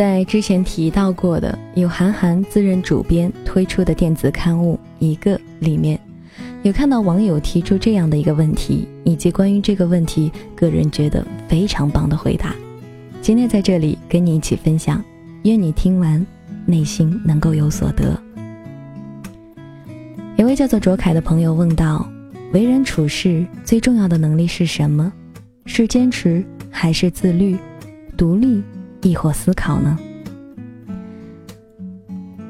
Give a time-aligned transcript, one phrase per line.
[0.00, 6.00] 在之前提到过的由韩寒自任主编推出的电子刊物《一个》里面，
[6.62, 12.54] 有看到网友提出这样的一个问题，以及关于这个问题，个人觉得非常棒的回答。
[13.20, 15.04] 今天在这里跟你一起分享，
[15.42, 16.26] 愿你听完
[16.64, 18.18] 内心能够有所得。
[20.38, 22.08] 一位叫做卓凯的朋友问道
[22.54, 25.12] ：“为人处事最重要的能力是什么？
[25.66, 27.54] 是坚持还是自律、
[28.16, 28.62] 独立？”
[29.02, 29.98] 亦或思考呢？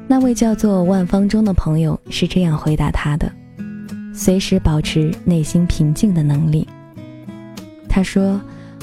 [0.07, 3.31] 那位叫做万方中的朋友是这样回答他的：
[4.13, 6.67] 随时保持内心平静的能力。
[7.87, 8.39] 他说：“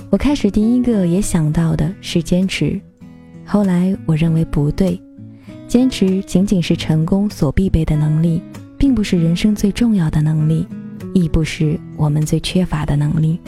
[0.08, 2.80] 我开始第一个也想到的是坚持，
[3.44, 4.98] 后来我认为不对，
[5.66, 8.42] 坚持仅仅是成功所必备的能力，
[8.78, 10.66] 并不是人生最重要的能力，
[11.12, 13.38] 亦不是我们最缺乏的能力。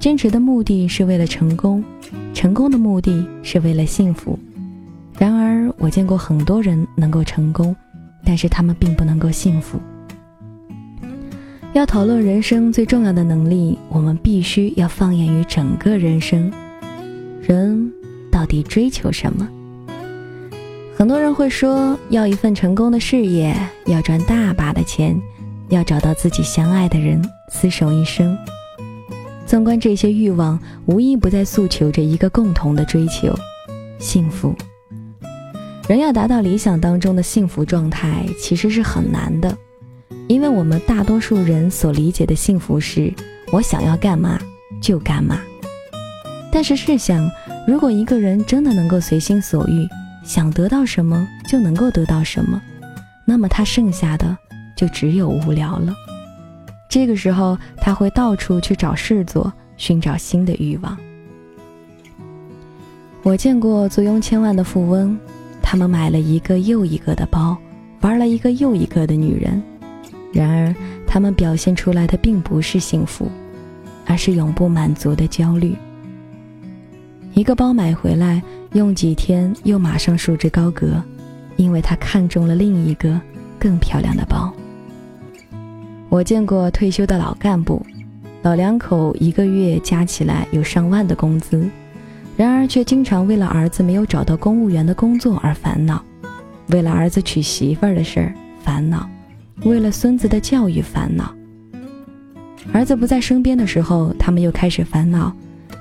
[0.00, 1.84] 坚持的目的是为了成功。”
[2.38, 4.38] 成功的目的是为了幸福，
[5.18, 7.74] 然而我见过很多人能够成功，
[8.24, 9.76] 但是他们并不能够幸福。
[11.72, 16.48] 要讨论人生最重要的能力，我们必须要放眼于整个人生。
[17.42, 17.92] 人
[18.30, 19.48] 到底追求什么？
[20.96, 23.52] 很多人会说要一份成功的事业，
[23.86, 25.20] 要赚大把的钱，
[25.70, 28.38] 要找到自己相爱的人，厮守一生。
[29.48, 33.34] 纵观这些欲望，无一不在诉求着一个共同的追求：
[33.98, 34.54] 幸福。
[35.88, 39.56] 人要达到理想当中的幸福状态，其实是很难的，
[40.26, 43.10] 因为我们大多数人所理解的幸福是
[43.50, 44.38] 我想要干嘛
[44.82, 45.40] 就干嘛。
[46.52, 47.26] 但是试想，
[47.66, 49.88] 如果一个人真的能够随心所欲，
[50.26, 52.60] 想得到什么就能够得到什么，
[53.24, 54.36] 那么他剩下的
[54.76, 55.94] 就只有无聊了。
[56.88, 60.96] 这个时候，他会到处去找事做，寻找新的欲望。
[63.22, 65.18] 我见过坐拥千万的富翁，
[65.60, 67.56] 他们买了一个又一个的包，
[68.00, 69.62] 玩了一个又一个的女人，
[70.32, 70.74] 然而
[71.06, 73.30] 他们表现出来的并不是幸福，
[74.06, 75.76] 而是永不满足的焦虑。
[77.34, 81.02] 一个包买回来，用几天又马上束之高阁，
[81.56, 83.20] 因为他看中了另一个
[83.58, 84.50] 更漂亮的包。
[86.10, 87.84] 我见过退休的老干部，
[88.42, 91.68] 老两口一个月加起来有上万的工资，
[92.34, 96.02] 然而却经常为了儿子没有找到公务员的工作而烦恼，
[96.68, 99.06] 为了儿子娶媳妇儿的事儿烦恼，
[99.64, 101.30] 为了孙子的教育烦恼。
[102.72, 105.30] 儿子不在身边的时候，他们又开始烦恼：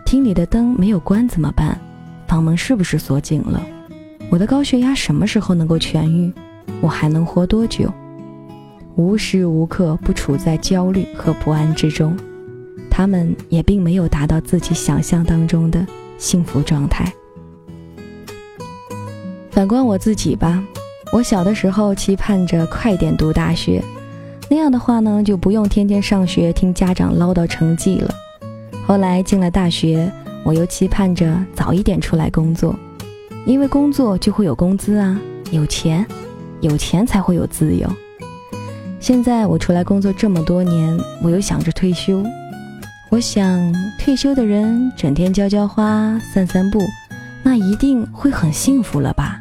[0.06, 1.80] 厅里的灯没有关怎么办？
[2.28, 3.66] 房门是不是锁紧了？
[4.30, 6.34] 我的高血压什么时候能够痊愈？
[6.82, 7.90] 我还能活多久？
[8.98, 12.18] 无时无刻不处在焦虑和不安之中，
[12.90, 15.86] 他们也并没有达到自己想象当中的
[16.18, 17.06] 幸福状态。
[19.52, 20.64] 反观我自己吧，
[21.14, 23.84] 我小的时候期盼着快点读大学，
[24.50, 28.12] 那样的话呢，就不用天天上学听家长唠叨成绩了。
[28.88, 30.12] 后来进了大学，
[30.44, 32.76] 我又期盼着早一点出来工作，
[33.46, 35.20] 因为工作就会有工资啊，
[35.52, 36.04] 有钱，
[36.62, 37.88] 有钱才会有自由。
[39.00, 42.24] 现在我出来工作这么多年，我又想着退休。
[43.10, 46.82] 我想退休的人整天浇浇花、散散步，
[47.42, 49.40] 那一定会很幸福了吧？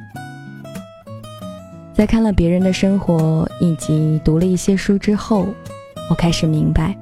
[1.93, 5.49] 在看了别人的生活以及读了一些书之后，
[6.11, 6.97] 我开始明白，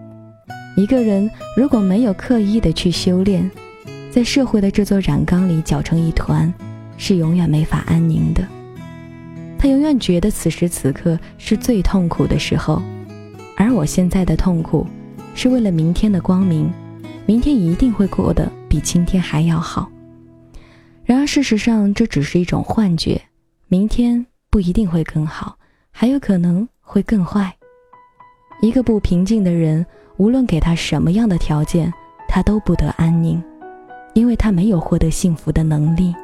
[0.76, 3.50] 一个人如果没有刻意的去修炼，
[4.10, 6.52] 在社会的这座染缸里搅成一团，
[6.96, 8.42] 是永远没法安宁的。
[9.64, 12.82] 他永远觉得此时此刻是最痛苦的时候，
[13.56, 14.86] 而我现在的痛苦，
[15.34, 16.70] 是为了明天的光明，
[17.24, 19.90] 明天一定会过得比今天还要好。
[21.02, 23.18] 然而事实上，这只是一种幻觉，
[23.68, 25.56] 明天不一定会更好，
[25.90, 27.50] 还有可能会更坏。
[28.60, 29.86] 一个不平静的人，
[30.18, 31.90] 无论给他什么样的条件，
[32.28, 33.42] 他都不得安宁，
[34.12, 36.14] 因为他没有获得幸福的能力。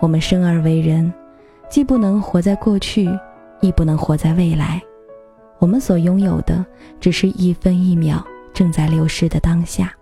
[0.00, 1.10] 我们生而为人。
[1.70, 3.08] 既不能活在过去，
[3.60, 4.82] 亦不能活在未来。
[5.60, 6.66] 我们所拥有的，
[6.98, 8.22] 只是一分一秒
[8.52, 9.94] 正在流逝的当下。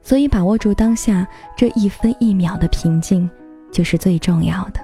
[0.00, 3.28] 所以，把握住当下这一分一秒的平静，
[3.72, 4.80] 就是最重要的。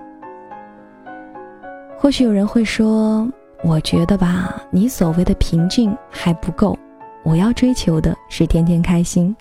[1.96, 3.26] 或许有人会说
[3.62, 6.76] ：“我觉得吧，你所谓的平静还不够，
[7.22, 9.34] 我要追求的是天天开心。”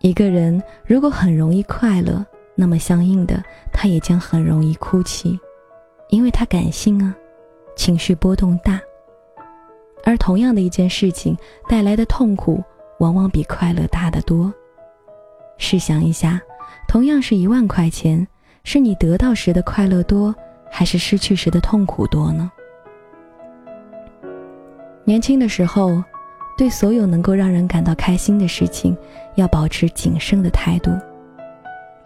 [0.00, 2.24] 一个人如果很容易快乐，
[2.60, 3.40] 那么相应的，
[3.72, 5.38] 他也将很容易哭泣，
[6.08, 7.14] 因为他感性啊，
[7.76, 8.80] 情绪波动大。
[10.02, 11.38] 而同样的一件事情
[11.68, 12.60] 带来的痛苦，
[12.98, 14.52] 往往比快乐大得多。
[15.56, 16.40] 试想一下，
[16.88, 18.26] 同样是一万块钱，
[18.64, 20.34] 是你得到时的快乐多，
[20.68, 22.50] 还是失去时的痛苦多呢？
[25.04, 26.02] 年轻的时候，
[26.56, 28.96] 对所有能够让人感到开心的事情，
[29.36, 30.90] 要保持谨慎的态度，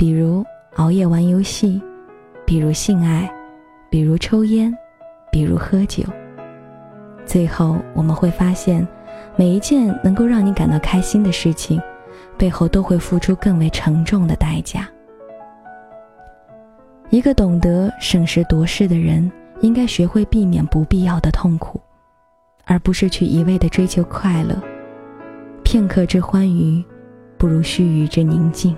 [0.02, 0.44] 比如
[0.78, 1.80] 熬夜玩游戏，
[2.44, 3.32] 比如性爱，
[3.88, 4.76] 比如抽烟，
[5.30, 6.02] 比如喝酒。
[7.24, 8.84] 最后，我们会发现，
[9.36, 11.80] 每一件能够让你感到开心的事情，
[12.36, 14.88] 背后都会付出更为沉重的代价。
[17.10, 21.80] 一个懂得审时度势的人，应该学会避免不必要的痛苦，
[22.64, 24.60] 而不是去一味的追求快乐。
[25.62, 26.84] 片刻之欢愉，
[27.38, 28.76] 不如须臾之宁静。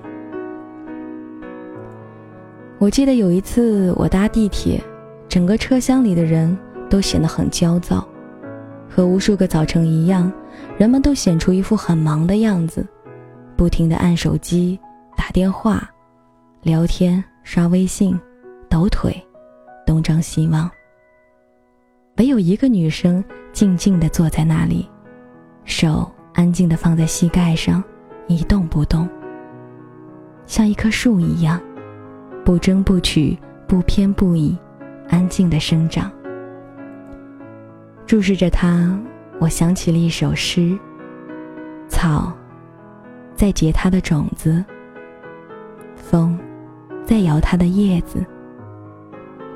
[2.79, 4.83] 我记得有一次我搭地铁，
[5.29, 6.57] 整个车厢里的人
[6.91, 8.07] 都显得很焦躁。
[8.89, 10.31] 和无数个早晨一样，
[10.77, 12.87] 人们都显出一副很忙的样子，
[13.57, 14.79] 不停地按手机、
[15.17, 15.89] 打电话、
[16.63, 18.19] 聊天、刷微信、
[18.69, 19.15] 抖腿，
[19.87, 20.71] 东张西望。
[22.19, 24.89] 唯有一个女生静静地坐在那里，
[25.65, 27.83] 手安静地放在膝盖上，
[28.27, 29.09] 一动不动，
[30.47, 31.61] 像一棵树一样，
[32.45, 33.37] 不争不取，
[33.67, 34.55] 不偏不倚，
[35.09, 36.13] 安静地生长。
[38.07, 38.97] 注视着它，
[39.39, 40.79] 我想起了一首诗：
[41.89, 42.31] 草
[43.35, 44.63] 在结它的种子，
[45.97, 46.39] 风
[47.03, 48.23] 在摇它的叶子。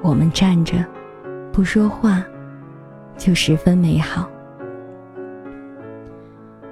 [0.00, 0.82] 我们站着，
[1.52, 2.24] 不说话，
[3.18, 4.26] 就十分美好。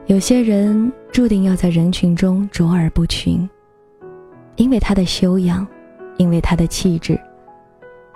[0.07, 3.47] 有些人注定要在人群中卓尔不群，
[4.55, 5.67] 因为他的修养，
[6.19, 7.19] 因为他的气质。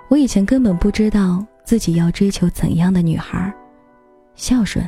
[0.09, 1.45] 我以前根本不知道。
[1.63, 3.53] 自己要追求怎样的女孩？
[4.35, 4.83] 孝顺、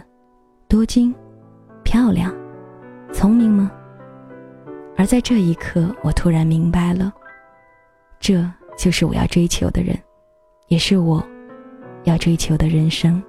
[0.68, 1.16] 多金、
[1.84, 2.34] 漂亮、
[3.14, 3.72] 聪明吗？
[4.98, 7.14] 而在这一刻，我突然明白了，
[8.20, 8.44] 这
[8.76, 9.98] 就是我要追求的人，
[10.68, 11.26] 也是我
[12.04, 13.24] 要追求的人生。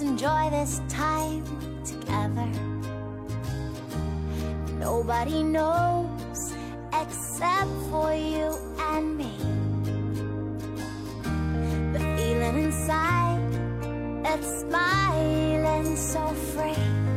[0.00, 1.42] Enjoy this time
[1.84, 2.48] together.
[4.78, 6.54] Nobody knows
[6.92, 9.32] except for you and me.
[11.92, 13.40] The feeling inside,
[14.24, 17.07] it's smiling so free.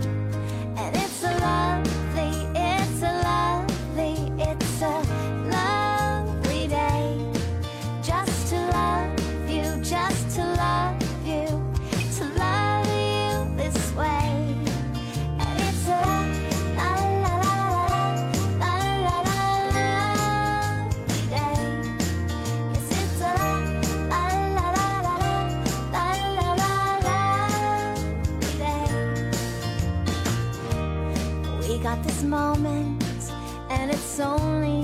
[32.32, 33.30] moments,
[33.70, 34.81] and it's only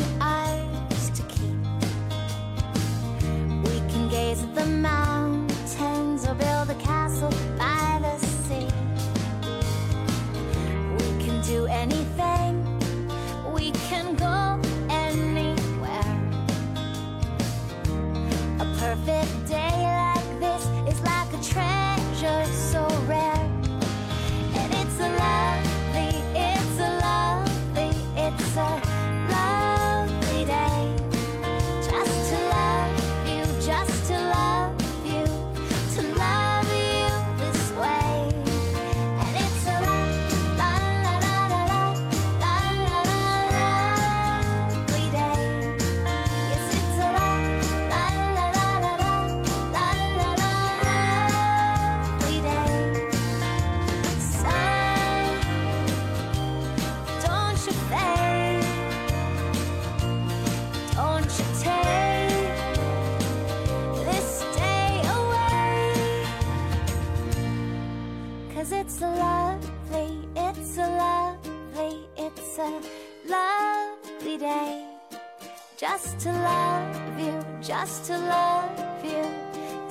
[75.78, 79.22] Just to love you, just to love you,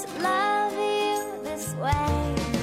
[0.00, 2.55] to love you this way.